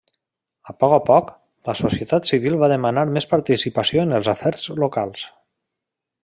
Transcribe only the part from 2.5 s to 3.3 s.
va demanar més